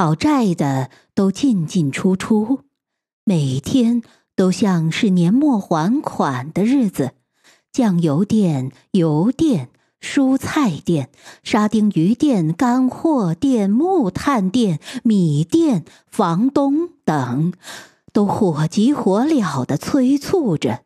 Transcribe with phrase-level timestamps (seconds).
[0.00, 2.60] 讨债的都进进出出，
[3.22, 4.00] 每天
[4.34, 7.12] 都像是年末还款的日子。
[7.70, 9.68] 酱油店、油店、
[10.00, 11.10] 蔬菜店、
[11.42, 17.52] 沙丁鱼店、干货店、木炭店、米店、房东等，
[18.10, 20.80] 都火急火燎的催促着。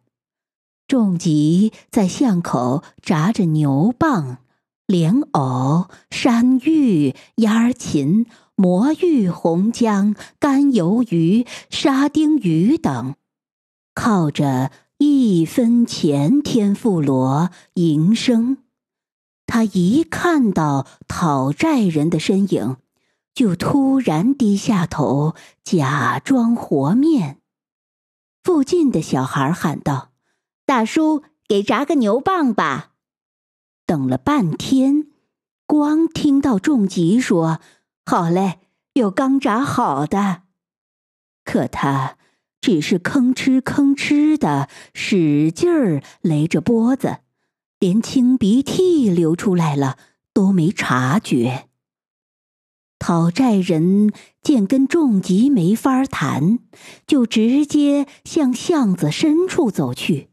[0.88, 4.38] 仲吉在巷口炸着牛蒡、
[4.88, 13.16] 莲藕、山芋、鸭儿芹、魔芋、红姜、干鱿鱼、沙丁鱼等，
[13.94, 18.58] 靠着一分钱天妇罗营生。
[19.46, 22.76] 他一看到讨债人的身影，
[23.34, 27.40] 就突然低下头，假装和面。
[28.42, 30.12] 附近的小孩喊道。
[30.66, 32.92] 大叔，给炸个牛蒡吧。
[33.84, 35.08] 等了半天，
[35.66, 37.60] 光听到仲吉说
[38.06, 38.60] ：“好嘞，
[38.92, 40.42] 有刚炸好的。”
[41.44, 42.16] 可他
[42.60, 47.18] 只是吭哧吭哧的使劲儿勒着脖子，
[47.78, 49.98] 连清鼻涕流出来了
[50.32, 51.68] 都没察觉。
[52.98, 54.10] 讨债人
[54.40, 56.60] 见跟仲吉没法谈，
[57.06, 60.30] 就直接向巷子深处走去。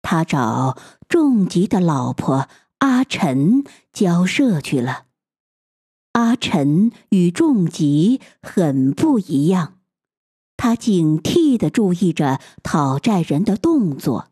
[0.00, 0.78] 他找
[1.08, 5.04] 仲吉的老婆阿晨交涉去了。
[6.16, 9.74] 阿晨与仲吉很不一样，
[10.56, 14.28] 他警惕的注意着讨债人的动作，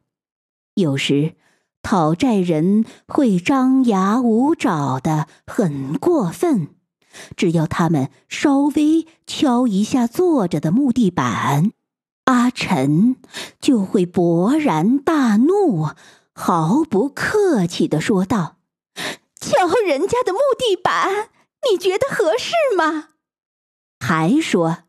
[0.76, 1.34] 有时
[1.82, 6.68] 讨债人会张牙舞爪的很过分，
[7.36, 11.70] 只要他们稍微敲一下坐着的木地板。
[12.24, 13.16] 阿晨
[13.60, 15.90] 就会勃然大怒，
[16.32, 18.56] 毫不客气的说道
[19.38, 21.28] ：“敲人家的木地板，
[21.70, 23.10] 你觉得合适吗？”
[24.00, 24.84] 还说：“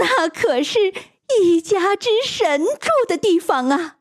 [0.00, 0.92] 那可是
[1.40, 3.98] 一家之神住的地方啊！”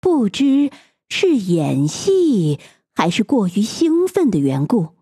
[0.00, 0.70] 不知
[1.08, 2.58] 是演戏
[2.94, 4.96] 还是过于兴奋的缘故，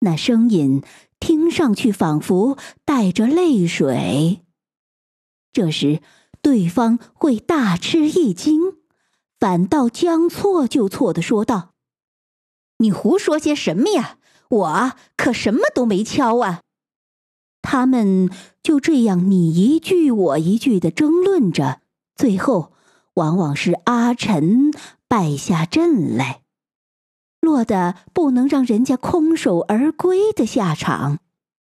[0.00, 0.82] 那声音
[1.18, 4.40] 听上去仿佛带着泪水。
[5.52, 6.00] 这时，
[6.40, 8.78] 对方会大吃一惊，
[9.38, 11.74] 反倒将错就错的说道
[12.78, 14.18] ：“你胡说些什么呀？
[14.50, 16.60] 我可什么都没敲啊！”
[17.62, 18.30] 他们
[18.62, 21.80] 就这样你一句我一句的争论着，
[22.14, 22.72] 最后
[23.14, 24.72] 往往是阿晨
[25.08, 26.42] 败下阵来，
[27.40, 31.18] 落得不能让人家空手而归的下场。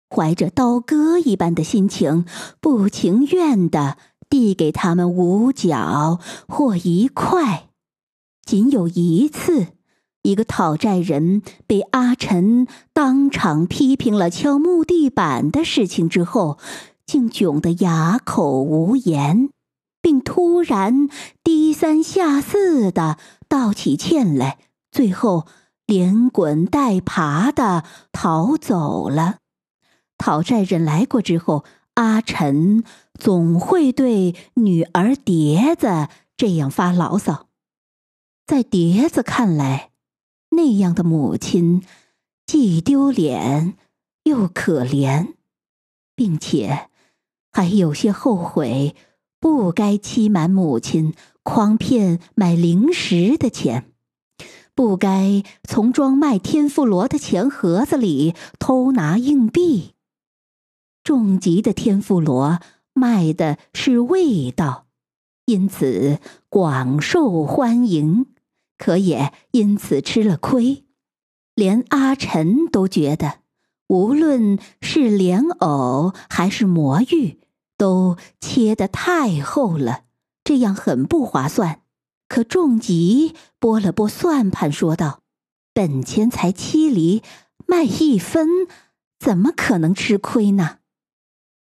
[0.09, 2.27] 怀着刀割一般的心情，
[2.61, 3.97] 不情愿的
[4.29, 7.71] 递给他们五角或一块。
[8.45, 9.69] 仅有一次，
[10.26, 16.59] 一个讨债人被阿晨当场批评了敲木地板的事情之后，
[17.06, 19.50] 竟窘得哑口无言，
[20.03, 21.09] 并突然
[21.44, 24.59] 低三下四的道起歉来，
[24.91, 25.47] 最后
[25.87, 29.37] 连滚带爬的逃走了。
[30.19, 31.64] 讨债人来过之后，
[31.94, 32.82] 阿晨
[33.14, 37.47] 总会对女儿蝶子这样发牢骚。
[38.44, 39.91] 在蝶子看来，
[40.56, 41.84] 那样的母亲
[42.47, 43.77] 既丢脸
[44.25, 45.34] 又可怜，
[46.15, 46.89] 并且
[47.53, 48.97] 还有些后悔，
[49.39, 51.12] 不该欺瞒母亲，
[51.44, 53.93] 诓骗买零食的钱，
[54.75, 59.93] 不该从装卖天妇罗的钱盒子里偷拿硬币。
[61.05, 62.61] 重级的天妇罗
[62.94, 64.87] 卖的是味道，
[65.44, 66.19] 因此
[66.49, 68.26] 广受欢迎，
[68.78, 70.84] 可也因此吃了亏。
[71.55, 73.40] 连阿晨都觉得，
[73.88, 77.40] 无论是莲藕还是魔芋，
[77.78, 80.02] 都切得太厚了，
[80.44, 81.81] 这样很不划算。
[82.28, 85.20] 可重吉拨了拨算盘，说道
[85.72, 87.22] ：“本钱才七厘，
[87.67, 88.49] 卖一分，
[89.19, 90.79] 怎么可能吃亏呢？”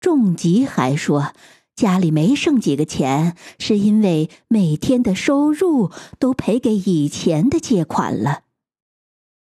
[0.00, 1.32] 仲吉还说，
[1.76, 8.42] 家里没剩几个钱，是因为每天的收入都赔给以前的借款了。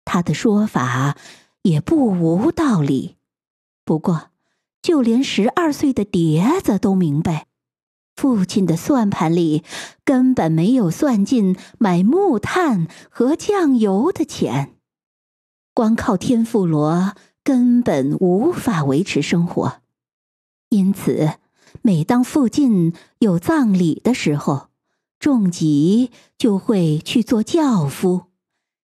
[0.06, 1.18] 他的说法
[1.64, 3.18] 也不无道理，
[3.84, 4.30] 不过，
[4.82, 7.48] 就连十二岁的碟子都明白，
[8.16, 9.64] 父亲的算盘里
[10.04, 14.76] 根本没有算进买木炭和酱油的钱，
[15.74, 19.82] 光靠天妇罗根本无法维持生活。
[20.70, 21.34] 因此，
[21.84, 24.68] 每当附近有葬礼的时候，
[25.20, 28.26] 仲吉就会去做轿夫。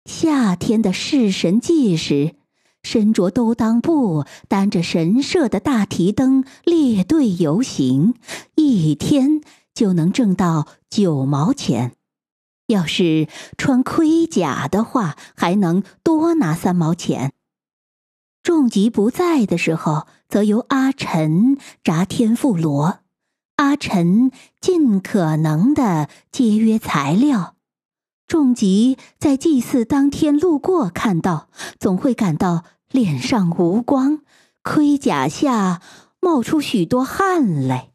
[0.05, 2.37] 夏天的弑神祭时，
[2.83, 8.15] 身着兜裆布、担着神社的大提灯列队游行，
[8.55, 9.41] 一天
[9.75, 11.93] 就能挣到九毛钱。
[12.69, 17.33] 要是穿盔甲的话，还能多拿三毛钱。
[18.43, 23.03] 仲吉不在的时候，则由阿晨炸天妇罗。
[23.55, 27.55] 阿晨尽可能的节约材料。
[28.27, 31.49] 仲吉在祭祀当天路过，看到
[31.79, 34.23] 总会感到脸上无光，
[34.65, 35.81] 盔甲下
[36.19, 37.91] 冒出许多汗来。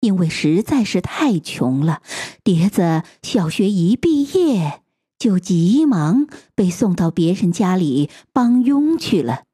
[0.00, 2.02] 因为实在是太穷了，
[2.42, 4.82] 碟子小学一毕业
[5.16, 6.26] 就急忙
[6.56, 9.44] 被送到别人家里帮佣去了。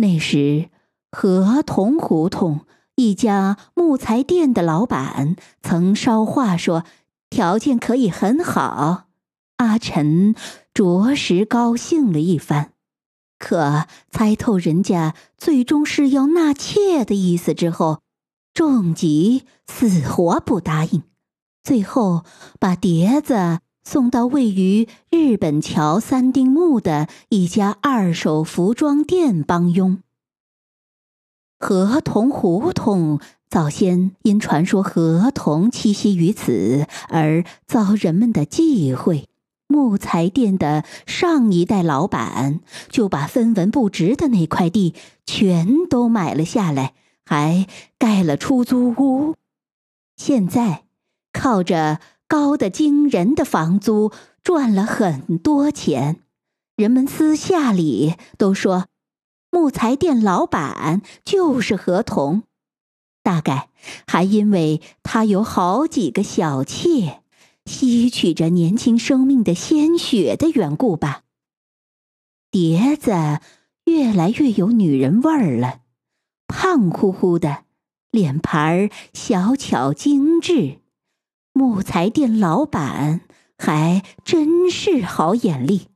[0.00, 0.70] 那时，
[1.10, 2.60] 河童胡同
[2.94, 6.84] 一家木材店的老板曾捎话说，
[7.28, 9.08] 条件可以很好。
[9.56, 10.36] 阿晨
[10.72, 12.70] 着实高兴了一番，
[13.40, 18.00] 可猜透人家最终是要纳妾的意思之后。
[18.54, 21.02] 仲吉死活不答应，
[21.62, 22.24] 最后
[22.60, 30.02] 把碟子送到位于日本桥三丁目的一家二手服装店帮佣。
[31.58, 33.18] 河童胡同
[33.48, 39.26] 早先因传说河童栖息于此而遭人们的忌讳，
[39.66, 44.92] 木材店的上一代老板就把分文不值的那块地
[45.24, 46.92] 全都买了下来。
[47.24, 47.66] 还
[47.98, 49.34] 盖了出租屋，
[50.14, 50.82] 现在
[51.32, 54.12] 靠着高的惊人的房租
[54.44, 56.20] 赚了很多钱。
[56.76, 58.86] 人们私下里都说，
[59.50, 62.44] 木材店老板就是合同。
[63.22, 63.70] 大概
[64.06, 67.22] 还因为他有好几个小妾，
[67.64, 71.22] 吸取着年轻生命的鲜血的缘故吧。
[72.50, 73.40] 碟子
[73.84, 75.80] 越来越有女人味儿了。
[76.46, 77.64] 胖乎乎的，
[78.10, 80.78] 脸盘儿小巧精致，
[81.58, 83.22] 木材店老板
[83.58, 85.88] 还真是好眼力。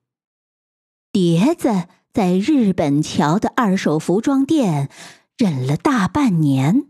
[1.13, 4.91] 碟子在日本桥的二手服装店
[5.39, 6.87] 忍了大半年。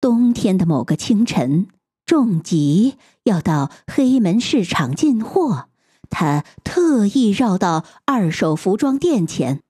[0.00, 1.66] 冬天的某个清晨，
[2.06, 5.68] 重吉要到黑门市场进货，
[6.08, 9.60] 他特意绕到二手服装店前，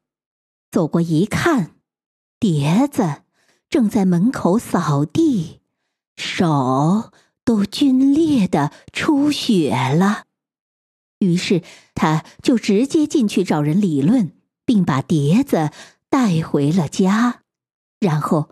[0.71, 1.71] 走过一看。
[2.39, 3.23] 碟子
[3.71, 5.61] 正在门口扫地，
[6.15, 7.11] 手
[7.49, 10.25] 都皲裂的出血了。
[11.19, 11.63] 于是
[11.95, 14.33] 他就直接进去找人理论，
[14.67, 15.71] 并把碟子
[16.11, 17.41] 带回了家。
[18.01, 18.51] 然后，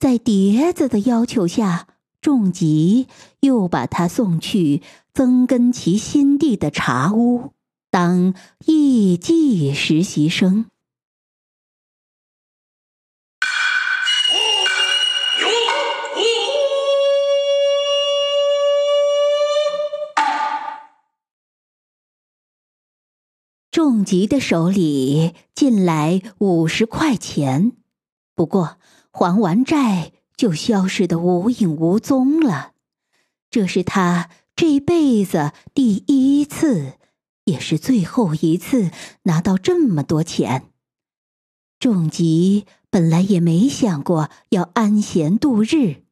[0.00, 1.86] 在碟子的要求下，
[2.20, 3.06] 仲吉
[3.38, 4.82] 又把他送去
[5.14, 7.52] 曾根其新地的茶屋
[7.92, 8.34] 当
[8.66, 10.66] 艺妓实习生。
[23.84, 27.72] 仲吉的手里进来五十块钱，
[28.36, 28.76] 不过
[29.10, 32.74] 还完债就消失的无影无踪了。
[33.50, 36.92] 这是他这辈子第一次，
[37.46, 38.92] 也是最后一次
[39.24, 40.68] 拿到这么多钱。
[41.80, 46.04] 仲吉本来也没想过要安闲度日，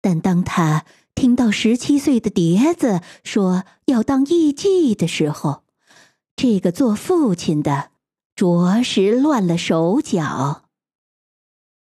[0.00, 0.84] 但当他
[1.16, 5.64] 听到十七岁的碟子说要当艺妓的时候，
[6.38, 7.90] 这个做父亲的
[8.36, 10.68] 着实乱了手脚。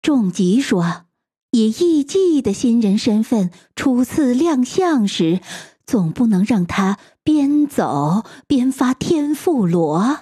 [0.01, 1.05] 仲吉说
[1.53, 5.43] ：“以艺妓的新人身份初次亮相时，
[5.85, 10.21] 总不能让他边走边发天妇罗，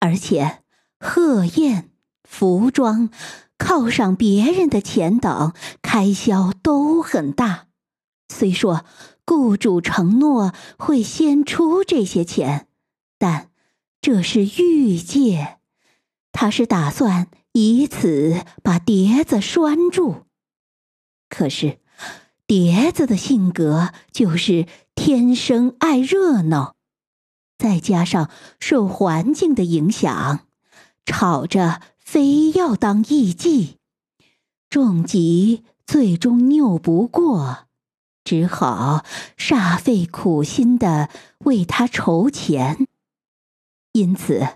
[0.00, 0.64] 而且
[0.98, 1.90] 贺宴、
[2.28, 3.10] 服装、
[3.56, 7.68] 犒赏别人的钱等开销都很大。
[8.28, 8.84] 虽说
[9.24, 12.66] 雇主承诺会先出这些钱，
[13.18, 13.50] 但……”
[14.02, 15.58] 这是玉戒，
[16.32, 20.24] 他是打算以此把碟子拴住。
[21.28, 21.78] 可是，
[22.44, 24.66] 碟子的性格就是
[24.96, 26.74] 天生爱热闹，
[27.56, 28.28] 再加上
[28.58, 30.48] 受环境的影响，
[31.06, 33.76] 吵着非要当艺妓。
[34.68, 37.68] 仲吉最终拗不过，
[38.24, 39.04] 只好
[39.38, 41.08] 煞费苦心的
[41.44, 42.88] 为他筹钱。
[43.92, 44.48] 因此，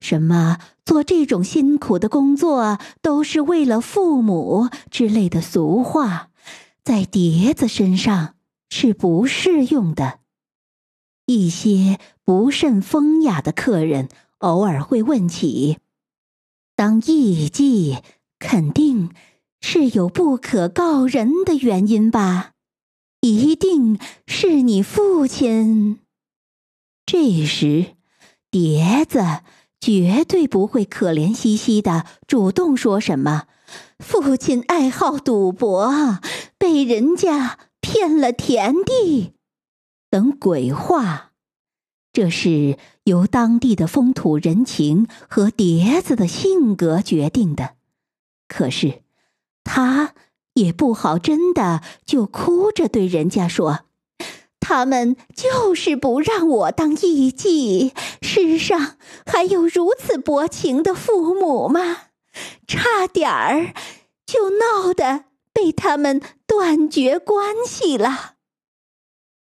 [0.00, 6.30] 什么做这种辛苦的工作都是为了父母之类的俗话，
[6.82, 8.34] 在碟子身上
[8.68, 10.20] 是不适用的。
[11.26, 15.78] 一些不甚风雅的客人偶尔会问起
[16.76, 18.02] 当艺妓，
[18.38, 19.10] 肯定
[19.60, 22.52] 是有不可告人的原因吧？
[23.22, 26.00] 一定是你父亲。
[27.06, 27.94] 这时，
[28.54, 29.40] 碟子
[29.80, 33.48] 绝对不会可怜兮兮的主动说什么。
[33.98, 36.20] 父亲爱好赌博，
[36.56, 39.32] 被人家骗了田地，
[40.08, 41.32] 等鬼话。
[42.12, 47.74] 这是由当地的风土人情和碟子的性格决定的。
[48.46, 49.02] 可是，
[49.64, 50.14] 他
[50.52, 53.86] 也不好真的就哭着对人家说
[54.66, 57.92] ：“他们就是不让我当艺妓。
[58.22, 61.98] 世上还有如此薄情的父母吗？
[62.66, 63.74] 差点儿
[64.24, 68.36] 就闹得被他们断绝关系了。”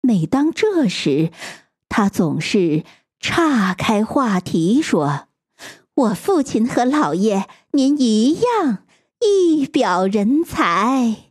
[0.01, 1.31] 每当这时，
[1.89, 2.83] 他总是
[3.19, 5.29] 岔开话题说
[5.95, 8.85] ：“我父亲和老爷您一样，
[9.19, 11.23] 一表人才。”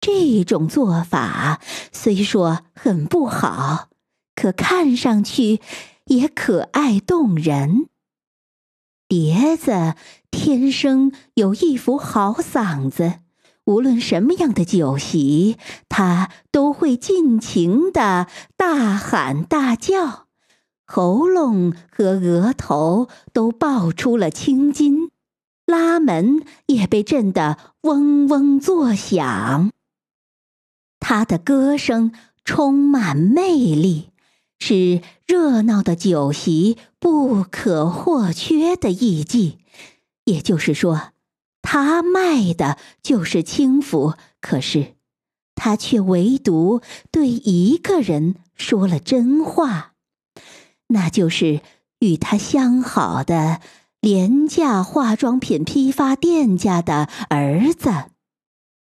[0.00, 1.60] 这种做法
[1.92, 3.90] 虽说很不好，
[4.34, 5.60] 可看上去
[6.06, 7.86] 也可爱动人。
[9.06, 9.94] 碟子
[10.30, 13.20] 天生有一副好嗓子。
[13.66, 15.56] 无论什么样的酒席，
[15.88, 18.26] 他都会尽情的
[18.56, 20.26] 大喊大叫，
[20.86, 25.10] 喉咙和额头都爆出了青筋，
[25.66, 29.70] 拉门也被震得嗡嗡作响。
[31.12, 32.12] 他的歌声
[32.44, 34.10] 充满魅力，
[34.60, 39.58] 是热闹的酒席不可或缺的艺伎，
[40.22, 41.10] 也就是说。
[41.62, 44.94] 他卖的就是轻浮，可是
[45.56, 49.94] 他却唯独对一个人说了真话，
[50.86, 51.60] 那就是
[51.98, 53.60] 与他相好的
[54.00, 57.90] 廉价化妆品批发店家的儿子。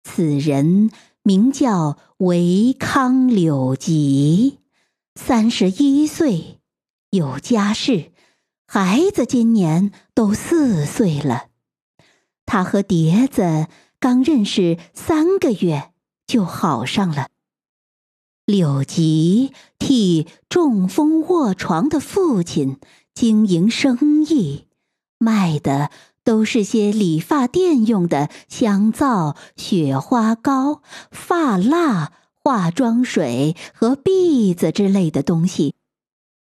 [0.05, 0.91] 此人
[1.27, 4.59] 名叫维康柳吉，
[5.15, 6.61] 三十一岁，
[7.09, 8.13] 有家室，
[8.67, 11.47] 孩子今年都四岁了。
[12.45, 15.93] 他和碟子刚认识三个月
[16.27, 17.31] 就好上了。
[18.45, 22.79] 柳吉替中风卧床的父亲
[23.15, 24.67] 经营生意，
[25.17, 25.91] 卖的
[26.25, 32.13] 都是些理发店用的香皂、雪花膏、发蜡、
[32.43, 35.75] 化妆水和篦子之类的东西。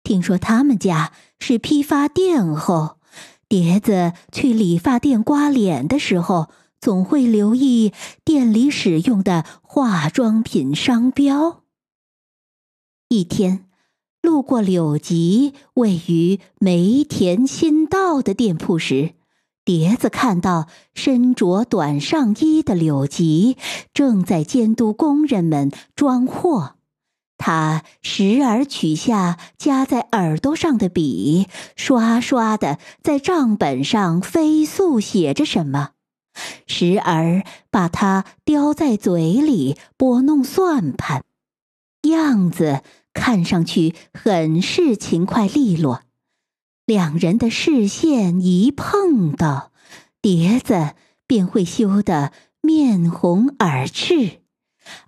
[0.03, 2.97] 听说他们家是批发店后。
[3.47, 6.49] 碟子去理发店刮脸的时候，
[6.79, 11.63] 总会留意店里使用的化妆品商标。
[13.07, 13.65] 一天，
[14.21, 19.15] 路过柳吉位于梅田新道的店铺时，
[19.69, 23.55] 碟子看到身着短上衣的柳吉
[23.93, 26.73] 正在监督工人们装货。
[27.37, 31.45] 他时而取下夹在耳朵上的笔，
[31.75, 35.89] 刷刷的在账本上飞速写着什么；
[36.65, 41.23] 时而把它叼在嘴里拨弄算盘，
[42.09, 42.81] 样子
[43.13, 46.01] 看上去很是勤快利落。
[46.89, 49.71] 两人的视线一碰到，
[50.23, 50.95] 碟子
[51.27, 52.31] 便会羞得
[52.61, 54.39] 面红耳赤。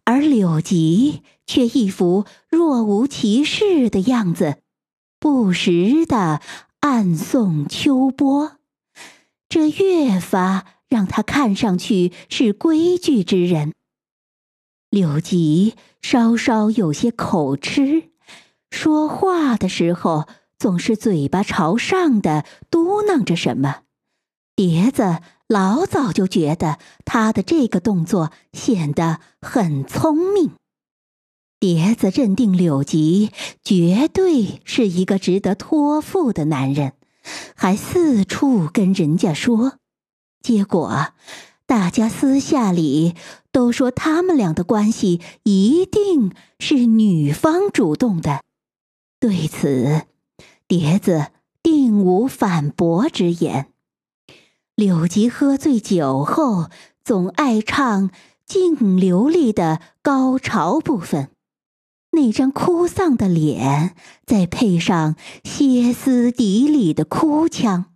[0.04, 4.58] 而柳吉却一副若无其事的样子，
[5.20, 6.40] 不时的
[6.82, 8.58] 暗送秋波，
[9.50, 13.74] 这越发让他看上去是规矩之人。
[14.92, 18.12] 柳吉稍稍有些口吃，
[18.70, 20.28] 说话的时候
[20.62, 23.78] 总是嘴巴朝上的嘟囔着什么，
[24.56, 25.22] 碟子。
[25.48, 30.52] 老早就觉得他的这个动作显得很聪明。
[31.60, 33.32] 碟子认定柳吉
[33.64, 36.94] 绝对是一个值得托付的男人，
[37.56, 39.80] 还四处跟人家说。
[40.44, 41.08] 结果，
[41.66, 43.16] 大家私下里
[43.52, 48.42] 都说他们俩的关系一定是女方主动的。
[49.20, 50.04] 对此，
[50.72, 51.28] 碟子
[51.62, 53.74] 定无反驳之言。
[54.74, 56.70] 柳吉喝醉酒后，
[57.04, 58.10] 总爱唱
[58.46, 61.28] 静流利的高潮部分，
[62.12, 67.88] 那张哭丧的脸，再配上歇斯底里的哭腔，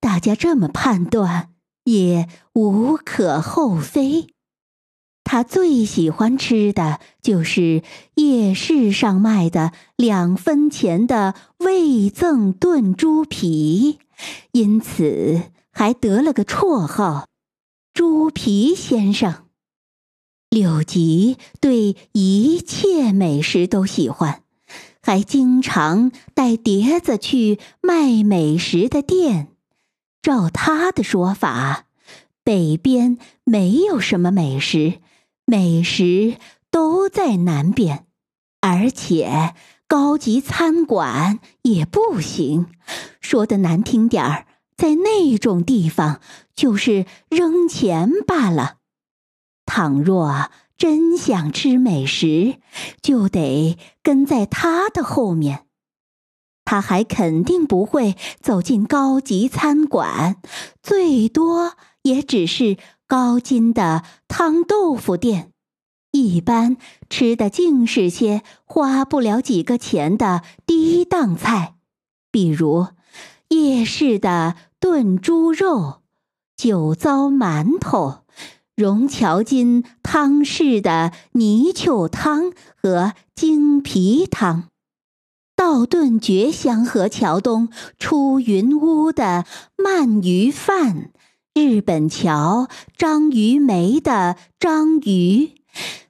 [0.00, 1.50] 大家这么判断
[1.84, 4.28] 也无可厚非。
[5.36, 7.82] 他最喜欢吃的就是
[8.14, 13.98] 夜市上卖的两分钱的味赠炖猪皮，
[14.52, 15.42] 因此。
[15.70, 17.28] 还得了个绰号
[17.92, 19.44] “猪皮先生”。
[20.48, 24.40] 柳吉对一切美食都喜欢，
[25.02, 29.48] 还经常带碟子去卖美食的店。
[30.22, 31.84] 照他的说法，
[32.42, 34.94] 北边没有什么美食，
[35.48, 36.38] 美食
[36.72, 38.04] 都在南边，
[38.60, 39.54] 而且
[39.86, 42.66] 高级餐馆也不行。
[43.20, 46.20] 说的难听点儿，在那种地方
[46.56, 48.78] 就是扔钱罢了。
[49.64, 52.56] 倘若真想吃美食，
[53.00, 55.66] 就得跟在他的后面。
[56.64, 60.42] 他还肯定不会走进高级餐馆，
[60.82, 62.76] 最多也只是
[63.06, 65.50] 高筋的汤豆腐店。
[66.12, 66.76] 一般
[67.10, 71.74] 吃的尽是些花不了几个钱的低档菜，
[72.30, 72.86] 比如
[73.48, 76.02] 夜市的炖猪肉、
[76.56, 78.24] 酒糟馒头。
[78.74, 84.64] 荣桥筋汤式的泥鳅汤和精皮汤，
[85.56, 89.46] 道顿蕨香河桥东出云屋的
[89.78, 91.10] 鳗鱼饭，
[91.58, 95.52] 日本桥章鱼梅的章鱼，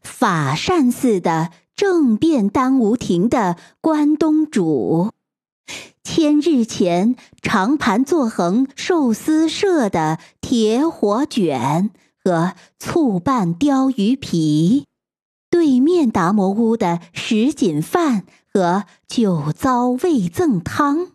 [0.02, 5.12] 法善寺的正变丹无亭的关东煮，
[6.02, 11.92] 千日前长盘作横寿司社的铁火卷。
[12.24, 14.86] 和醋拌鲷鱼皮，
[15.49, 21.12] 对面达摩屋的什锦饭和酒糟味增汤，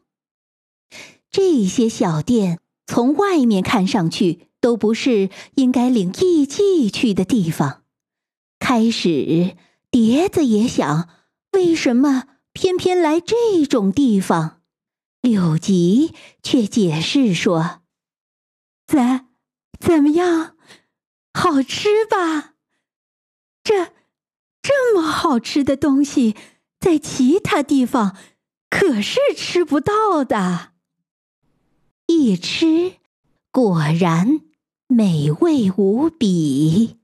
[1.30, 2.60] 这些小店
[2.92, 7.84] 从外面看上去都不是应该领艺妓去的地方。
[8.60, 9.56] 开始，
[9.90, 11.08] 碟子也想，
[11.54, 14.60] 为什么偏偏来这种地方？
[15.22, 17.80] 柳吉却解释说
[18.86, 19.28] ：“怎，
[19.80, 20.58] 怎么样？”
[21.34, 22.56] 好吃吧？
[23.64, 23.94] 这
[24.62, 26.36] 这么好吃的东西，
[26.78, 28.18] 在其他地方
[28.70, 30.71] 可是吃不到的。
[32.12, 32.96] 一吃，
[33.52, 34.42] 果然
[34.88, 37.01] 美味无比。